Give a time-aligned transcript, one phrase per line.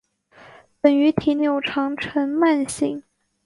[0.81, 3.03] 本鱼体细长呈鳗形。